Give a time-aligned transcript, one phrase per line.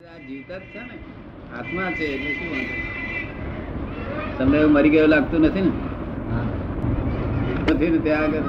[0.00, 0.96] આ જીવતા જ છે ને.
[1.58, 2.74] આત્મા છે એટલે શું વાંધો?
[4.36, 5.72] તમને એવું મરી ગયું લાગતું નથી ને?
[7.72, 8.46] નથી ને ત્યાં આગળ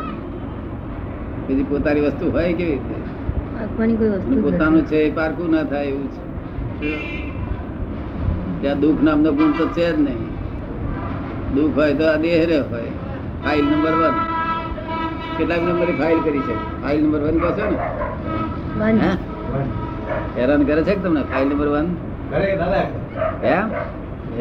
[1.45, 2.95] પછી પોતાની વસ્તુ હોય કેવી રીતે?
[4.45, 6.07] પોતાનું છે એ પારકું ના થાય એવું
[6.79, 6.93] છે.
[8.61, 10.21] ત્યાં દુઃખ નામનો ગુણ તો છે જ નહીં.
[11.55, 12.91] દુઃખ હોય તો આ દેહ રે હોય.
[13.43, 14.15] ફાઇલ નંબર વન
[15.35, 16.55] કેટલાક નંબરની ફાઇલ કરી છે?
[16.81, 17.77] ફાઇલ નંબર વન કહો છો ને.
[19.03, 19.11] હે?
[20.37, 21.87] હેરાન કરે છે કે તમને ફાઇલ નંબર વન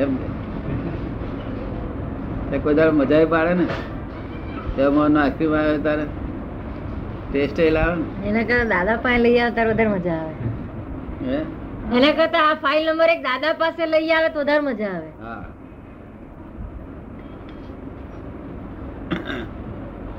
[0.02, 0.12] એમ.
[2.64, 3.66] કોઈ દાડો મજા પાડે ને?
[4.76, 6.04] તેમાં આઈસ્ક્રીમ આવે તારે.
[7.30, 10.34] ટેસ્ટ એ લાવે એના કરતા દાદા પાસે લઈ આવે તારે વધારે મજા આવે.
[11.26, 11.38] હે?
[11.96, 15.10] એના કરતા આ ફાઇલ નંબર એક દાદા પાસે લઈ આવે તો વધારે મજા આવે.
[15.22, 15.42] હા.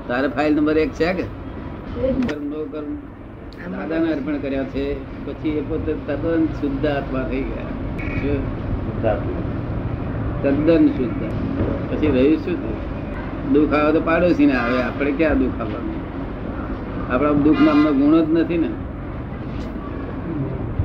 [0.08, 1.24] તારે ફાઇલ નંબર એક છે કે?
[1.94, 2.90] કર્મ નો કર્મ
[3.58, 4.84] દાદાને અર્પણ કર્યા છે.
[5.26, 9.14] પછી એ પોતે તદ્દન શુદ્ધ આત્મા થઈ ગયા.
[10.42, 11.22] તદ્દન શુદ્ધ.
[11.90, 12.58] પછી રહ્યું શું?
[13.52, 14.82] દુઃખ આવે તો પાડોશી ને આવે.
[14.82, 16.00] આપણે ક્યાં દુઃખ આવવાનું
[17.12, 18.68] આપણા દુઃખ નામનો ગુણ જ નથી ને.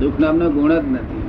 [0.00, 1.22] દુઃખ નામનો ગુણ જ નથી.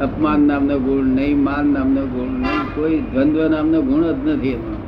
[0.00, 4.80] અપમાન નામનો ગુણ નહીં માન નામનો ગુણ નહીં કોઈ દ્વંદ્વ નામનો ગુણ જ નથી એમાં.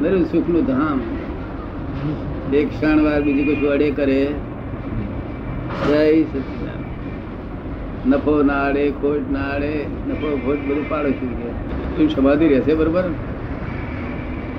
[0.00, 1.00] દરેક સુખનું ધામ.
[2.54, 4.20] એક ક્ષણ વાર બીજું કશું અડે કરે.
[5.88, 6.80] જય સચિદાન
[8.06, 9.72] નફો ના અડે ખોટ ના અડે
[10.08, 11.30] નફો ખોટ બધું પાડો છું
[11.98, 13.04] એમ સમાધિ રહેશે બરોબર?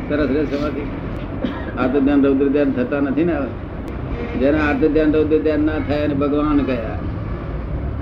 [0.09, 0.83] સરસ રહે સમાધિ.
[1.77, 3.35] આ ધ્યાન રૌદ્ર ધ્યાન થતા નથી ને
[4.39, 6.97] જેને આર્ત ધ્યાન રૌદ્ર ધ્યાન ના થાય અને ભગવાન ગયા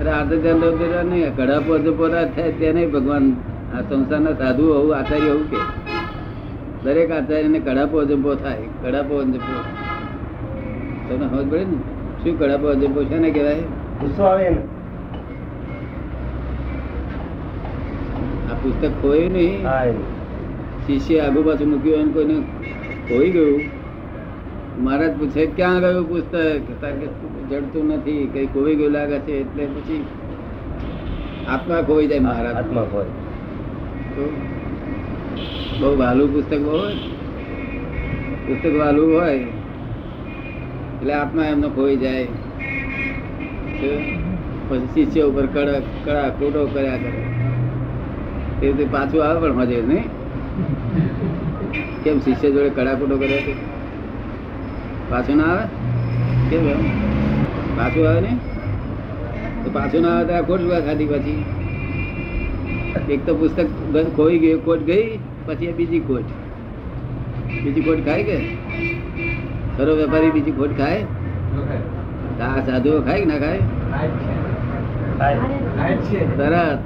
[0.00, 3.26] અરે આર્ત ધ્યાન રૌદ્ર ધ્યાન નહીં કડાપો અજપો ના થાય તેને ભગવાન
[3.74, 5.60] આ સંસારના સાધુ હોવું આચાર્ય હોવું કે?
[6.84, 9.52] દરેક આચાર્યને કડાપો અજંપો થાય કડાપો અજંપો
[11.08, 11.76] તમને સમજ પડે ને?
[12.22, 13.60] શું કડાપો અજંપો છે ને કહેવાય?
[14.00, 14.62] ગુસ્સો આવે ને
[18.50, 19.64] આ પુસ્તક ખોયું નહીં.
[20.86, 22.36] શિષ્ય આગુ પાછું મૂક્યું હોય કોઈને
[23.08, 23.60] ખોઈ ગયું.
[24.78, 26.36] મહારાજ પૂછે ક્યાં ગયું પુસ્તક?
[26.84, 27.06] કે
[27.50, 29.32] જડતું નથી કઈ ખોઈ ગયું લાગે છે.
[29.40, 30.04] એટલે પછી
[31.48, 32.54] આત્મા ખોઈ જાય મહારાજ.
[32.54, 33.10] આત્મા ખોઈ
[35.80, 36.94] બહુ વાલું પુસ્તક હોય.
[38.46, 39.38] પુસ્તક વાલું હોય.
[41.04, 42.26] એટલે આત્મા એમનો ખોઈ જાય?
[44.68, 47.20] પછી શિષ્ય ઉપર કડક કડા કૂટો કર્યા કરે.
[48.62, 50.06] એ રીતે પાછું આવે પણ મજે, નહીં?
[52.04, 53.54] કેમ શિષ્ય જોડે કડા કોટો કર્યા છે?
[55.10, 55.66] પાછું ના આવે?
[56.50, 56.82] કેમ એમ?
[57.76, 58.32] પાછું આવે ને
[59.64, 61.38] તો પાછું ના આવે આ ખોટ ખાધી પછી?
[63.10, 63.68] એક તો પુસ્તક
[64.16, 65.06] ખોઈ ગયું કોટ ગઈ,
[65.46, 66.26] પછી બીજી કોટ
[67.64, 68.38] બીજી કોટ ખાઈ કે?
[69.76, 71.02] ખરો વેપારી બીજી ખોટ ખાય?
[72.48, 73.62] આ સાધુઓ ખાય કે ના ખાય?
[76.38, 76.80] તરત.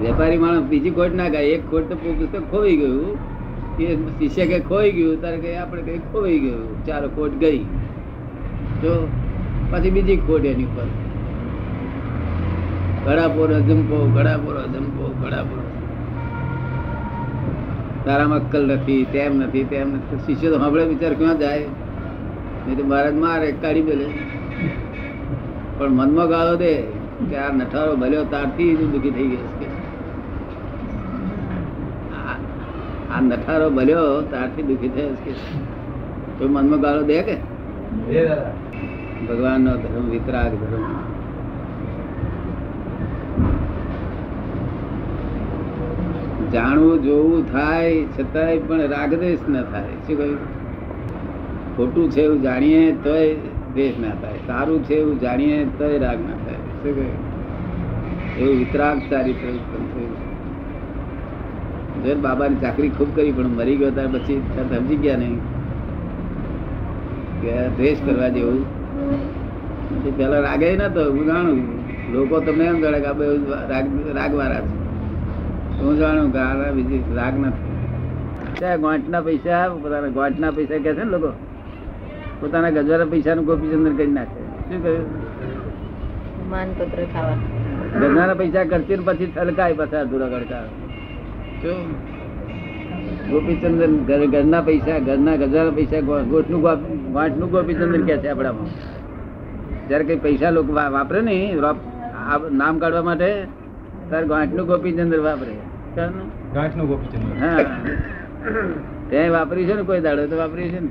[0.00, 1.54] વેપારી માણસ બીજી ખોટ ના ખાય.
[1.56, 3.18] એક ખોટ તો પુસ્તક ખોઈ ગયું.
[3.78, 6.68] એ શિષ્ય કે ખોઈ ગયું તારે કે આપણે કઈ ખોવાઈ ગયું.
[6.86, 7.60] ચાલો ખોટ ગઈ.
[8.82, 8.92] તો
[9.70, 10.88] પછી બીજી ખોટ એની ઉપર.
[13.06, 15.60] ગળાપોર અજંપો ગળાપોર અજંપો ગળાપોર
[18.06, 20.16] તારામાં અક્કલ નથી તેમ નથી તેમ નથી.
[20.16, 21.58] શિષ્ય તો સાંભળે વિચાર ક્યાં જાય?
[22.66, 24.06] નહીં તો મહારાજ મારે કાઢી બોલે
[25.78, 26.74] પણ મનમાં ગાળો દે
[27.30, 29.66] કે આ નઠારો ભલ્યો તારથી જ દુઃખી થઈ ગયો છે.
[32.12, 35.32] આ- આ નઠારો ભલ્યો તારથી દુઃખી થયો છે.
[36.38, 37.34] તો મનમાં ગાળો દે કે?
[39.26, 41.05] ભગવાનનો ધર્મ વિતરાગ ધર્મ.
[46.56, 49.94] જાણવું જોવું, થાય, છતાંય પણ રાગદેશ ન થાય.
[50.06, 50.40] શું કહ્યું?
[51.76, 53.34] ખોટું છે એવું જાણીએ તોય
[53.74, 54.38] દેશ ના થાય.
[54.46, 56.60] સારું છે એવું જાણીએ તોય રાગ ના થાય.
[56.76, 57.18] શું કહ્યું?
[58.38, 60.14] એવું વિતરાગ ચારિત્ર ઉત્પન્ન થયું
[62.22, 64.40] બાબાની ચાકરી ખૂબ કરી, પણ મરી ગયો ત્યાર પછી
[64.70, 65.38] સમજી ગયા નહીં
[67.42, 68.60] કે દ્વેષ કરવા જેવું.
[70.16, 71.60] પેલા રાગે નતો, હું જાણું.
[72.12, 73.10] લોકો તમને એમ ગણે કે
[73.72, 73.86] રાગ,
[74.16, 74.85] રાગવાળા છે.
[75.80, 77.74] હું જાણું ગાળા બીજી રાગ નથી.
[78.84, 81.30] ગોંઠના પૈસા પોતાના ગોંઠના પૈસા કહે છે ને લોકો?
[82.40, 84.40] પોતાના ગજવાના પૈસાનું ગોપીચંદન કરી નાખે.
[84.68, 85.06] શું કહ્યું?
[86.50, 87.38] માનપત્ર ખાવા.
[88.00, 90.64] ગજવાના પૈસા ખર્ચી પછી છલકાય પાછા અધૂરા ગડકા.
[91.62, 91.84] શું?
[93.30, 93.92] ગોપીચંદન
[94.34, 96.02] ઘરના પૈસા ઘરના ગજવાના પૈસા
[96.32, 98.70] ગોઠનું ગોંઠનું ગોપીચંદન કે છે આપણામાં?
[99.88, 103.30] જયારે કઈ પૈસા લોકો વાપરે ને આ નામ કાઢવા માટે
[104.10, 105.54] ત્યારે ગોંઠનું ગોપીચંદ્ર વાપરે?
[105.96, 107.32] ગાંઠનું ગોપીચંદ્ર.
[107.42, 107.62] હા.
[109.10, 110.90] તે વાપર્યું છે ને કોઈ દાડો તો વાપર્યું છે ને.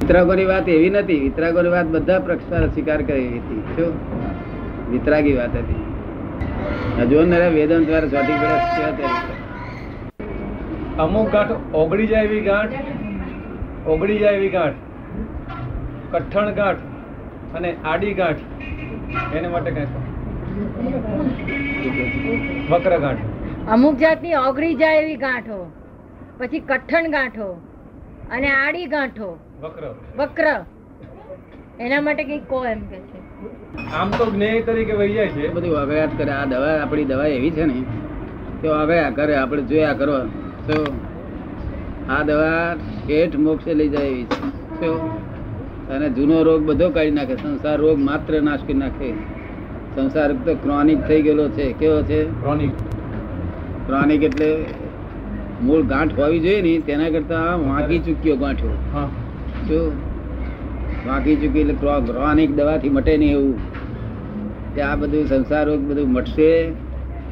[0.00, 1.20] વિતરાગોની વાત એવી નથી.
[1.26, 3.92] વિતરાગોની વાત બધા પ્રક્ષાર સ્વીકાર કરી હતી શું
[4.92, 5.82] વિતરાગી વાત હતી.
[7.00, 9.18] હજુ ને વેદન દ્વારા ચોટી પડ્યા
[11.04, 14.80] અમુક ગાંઠ ઓગળી જાય એવી ગાંઠ ઓગળી જાય એવી ગાંઠ
[16.12, 16.82] કઠણ ગાંઠ
[17.56, 18.42] અને આડી ગાંઠ.
[19.36, 19.86] એને માટે કઈ.
[22.70, 23.18] વક્ર ગાંઠ.
[23.68, 25.72] અમુક જાતની ઓગળી જાય એવી ગાંઠો
[26.38, 27.62] પછી કઠણ ગાંઠો
[28.30, 29.38] અને આડી ગાંઠો.
[29.60, 29.94] વક્ર.
[30.16, 30.46] વક્ર.
[31.80, 33.18] એના માટે કઈ કો એમ કે છે.
[33.94, 36.30] આમ તો જ્ઞેય તરીકે વહી જાય છે બધું વગડાટ કરે.
[36.30, 37.82] આ દવા આપણી દવા એવી છે ને
[38.62, 40.18] તો વગડ્યા કરે આપણે જોયા કરો
[40.68, 41.00] તો
[42.10, 42.74] આ દવા
[43.06, 45.39] ઠેઠ મોક્ષે લઈ જાય એવી છે.
[45.90, 47.36] અને જૂનો રોગ બધો કાઢી નાખે.
[47.36, 49.12] સંસાર રોગ માત્ર નાશ કરી નાખે.
[49.94, 51.72] સંસાર તો ક્રોનિક થઈ ગયેલો છે.
[51.72, 52.24] કેવો છે?
[52.24, 52.70] ક્રોનિક
[53.86, 54.64] ક્રોનિક એટલે
[55.62, 58.76] મૂળ ગાંઠ હોવી જોઈએ ને તેના કરતા વાંકી ચૂક્યો ગાંઠો.
[58.92, 59.08] હા.
[59.68, 59.92] શું
[61.06, 63.58] વાંકી ચૂકી એટલે ક્રો- ક્રોનિક દવાથી મટે નહીં એવું.
[64.74, 66.64] કે આ બધું સંસાર રોગ બધું મટશે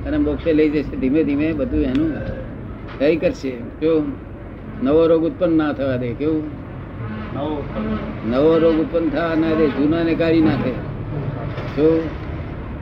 [0.06, 0.96] અને મોક્ષે લઈ જશે.
[0.96, 2.12] ધીમે ધીમે બધું એનું
[2.98, 3.50] થઈ કરશે.
[3.50, 4.02] જો
[4.82, 6.12] નવો રોગ ઉત્પન્ન ના થવા દે.
[6.12, 6.67] કેવું?
[7.34, 8.76] નવો રોગ.
[8.80, 10.72] ઉત્પન્ન થવા ના દે જૂનાને કાઢી નાખે.
[11.76, 12.08] જો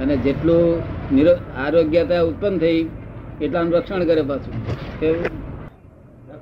[0.00, 0.82] અને જેટલું
[1.14, 1.32] નિરો
[1.64, 2.88] આરોગ્યતા ઉત્પન્ન થઈ
[3.40, 4.54] એટલાનું રક્ષણ કરે પાછું.
[5.00, 5.24] કેવું?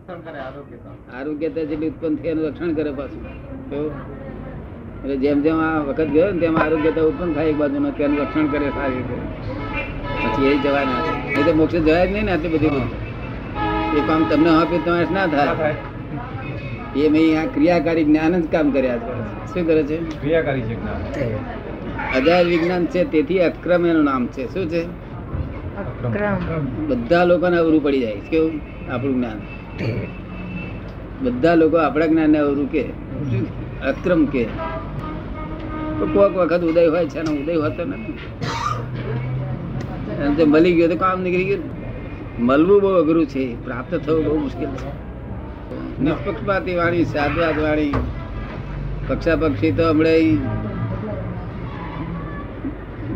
[0.08, 0.76] આરોગ્ય
[1.18, 1.62] આરોગ્યતા.
[1.62, 3.22] જેટલી ઉત્પન્ન થઈ એનું રક્ષણ કરે પાછું.
[3.70, 3.92] કેવું?
[5.04, 8.46] એટલે જેમ જેમ આ વખત ગયો ને તેમ આરોગ્યતા ઉત્પન્ન થાય એક બાજુનો તેનું રક્ષણ
[8.46, 9.16] કરે સારી રીતે.
[10.22, 12.88] પછી એ જવાના એ તો મોક્ષ જવાય જ નહીં ને આટલી બધી બધું.
[13.96, 15.74] એ કામ તમને આપ્યું તમારે ના થાય.
[16.96, 19.12] એ મેં આ ક્રિયાકારી જ્ઞાન જ કામ કર્યા છે.
[19.46, 19.96] શું કરે છે?
[19.96, 21.00] ક્રિયાકારી છે જ્ઞાન.
[22.16, 24.54] અજાય વિજ્ઞાન છે તેથી અક્રમ એનું નામ છે.
[24.54, 24.86] શું છે?
[26.86, 28.60] બધા લોકોને અવરું પડી જાય કેવું?
[28.92, 29.40] આપણું જ્ઞાન.
[31.22, 32.84] બધા લોકો આપણા જ્ઞાનને અવરું કે.
[33.82, 34.44] અક્રમ કે.
[35.98, 38.18] તો કોક વખત ઉદય હોય છે અને ઉદય હોતો નથી.
[40.22, 41.62] અને તે મળી ગયો તો કામ નીકળી ગયું
[42.40, 45.03] મળવું બહુ અઘરું છે પ્રાપ્ત થવું બહુ મુશ્કેલ છે.
[46.04, 47.94] નિષ્પક્ષપાતી વાણી સાદવાદ વાણી
[49.08, 50.38] પક્ષા પક્ષી તો હમણાં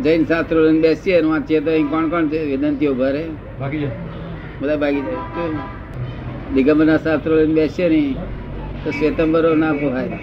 [0.04, 2.40] જૈન શાસ્ત્રો લઈને બેસીએ વાંચીએ તો અહીં કોણ કોણ છે?
[2.50, 3.22] વેદંતીઓ ભરે
[4.60, 5.48] બધા ભાગી જાય?
[6.54, 8.16] દિગંબરના શાસ્ત્રો લઈને બેસીએ નહીં
[8.84, 10.18] તો શ્વેતંબરો ના પોહાય.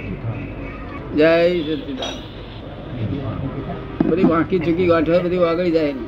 [1.18, 1.32] જય
[1.68, 2.16] સચિદાન
[4.10, 6.06] બધી વાંકી ચૂકી ગાંઠો બધી વાગળી જાય ને.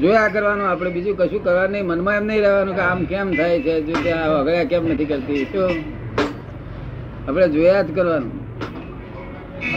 [0.00, 1.86] જોયા કરવાનું, આપણે બીજું કશું કરવા નહીં.
[1.86, 3.82] મનમાં એમ નહીં રહેવાનું કે આમ કેમ થાય છે?
[3.82, 5.44] જો કે આ વગડ્યા કેમ નથી કરતી?
[5.44, 5.70] શું?
[7.28, 8.30] આપણે જોયા જ કરવાનું.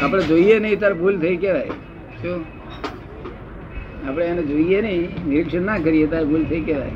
[0.04, 1.68] આપણે જોઈએ નહીં, તાર ભૂલ થઈ કહેવાય.
[2.22, 2.46] શું?
[4.08, 6.92] આપણે એને જોઈએ નહીં, નિરીક્ષણ ના કરીએ, તાર ભૂલ થઈ કહેવાય.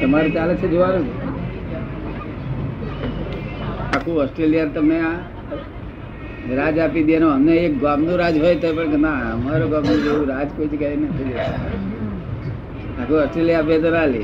[0.00, 1.06] તમારે ચાલે છે જોવાનું?
[3.96, 5.33] આખું ઓસ્ટ્રેલિયા તમે આ
[6.52, 10.48] રાજ આપી દે અમને એક ગામનું રાજ હોય તો પણ ના અમારો ગામનું જેવું રાજ
[10.56, 11.34] કોઈ જગ્યાએ નથી
[13.00, 14.18] આખું ઓસ્ટ્રેલિયા આપે તો ના લે.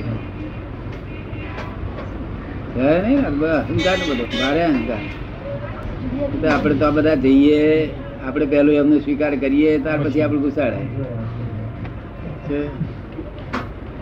[2.76, 3.20] નહીં?
[3.20, 4.24] અહંકાર બધો.
[4.24, 6.48] ભારે અહંકાર.
[6.48, 7.88] આપણે તો આ બધા જઈએ
[8.26, 10.80] આપણે પેલું એમનો સ્વીકાર કરીએ ત્યાર પછી આપણે ઘુસાડે.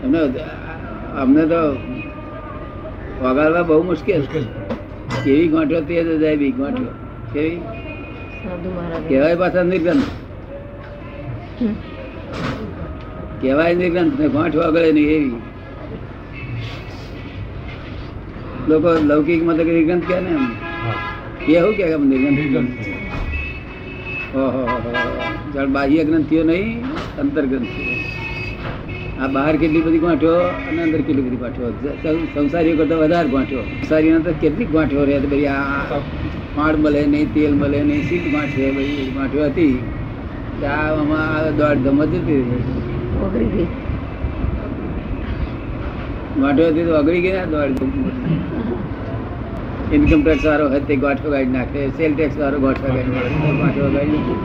[0.03, 0.19] એમને
[1.21, 1.61] અમને તો
[3.21, 4.21] વગાડવા બહુ મુશ્કેલ.
[5.23, 6.87] કેવી ગોઠવો તે જ જાય બી ગોઠવો
[7.33, 7.61] કેવી?
[9.07, 10.03] કહેવાય પાછા નિર્ગંધ.
[13.41, 15.31] કેવાય નિર્ગંધ ને ગોઠ વગડે નહીં એવી.
[18.67, 20.45] લોકો લૌકિકમાં તો નિર્ગંધ કે ને એમ.
[21.77, 22.71] કે નિર્ગંધ.
[24.35, 24.63] ઓહો
[25.53, 26.83] જાણ બાહ્ય ગ્રંથિઓ નહીં
[27.19, 27.85] અંતર ગ્રંથિઓ.
[29.23, 30.33] આ બહાર કેટલી બધી ગાંઠો
[30.69, 31.63] અને અંદર કેટલી બધી ગાંઠો.
[32.33, 33.61] સંસારીઓ કરતા વધારે ગાંઠો.
[33.61, 35.81] સંસારીઓ તો કેટલી ગાંઠો રહે બધી આ
[36.55, 39.75] ખાંડ મળે નહીં તેલ મળે નહીં સીટ ગાંઠે બધી ગાંઠો હતી.
[40.69, 43.67] આમાં દોઢ ધમ જ જતી રહી
[46.41, 47.79] ગાંઠો હતી તો ઓગળી ગઈ ને દોઢ
[49.97, 53.83] ઇન્કમ ટેક્સ વાળો હોય તે ગાંઠો ગાડી નાખે સેલ ટેક્સ વાળો ગાંઠો ગાડી નાખે ગાંઠો
[53.95, 54.35] નાખે.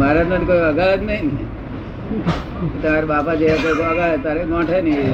[0.00, 1.26] મારા તો કોઈ અગાળ જ નહીં.
[1.34, 1.44] ને
[2.82, 5.12] તાર બાપા જે કોઈ અગાળ તારે ગાંઠે નહીં.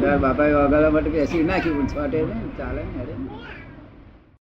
[0.00, 3.14] તાર બાપાએ વગાડવા માટે બેસી નાખ્યું પણ છોટે ને ચાલે ને અરે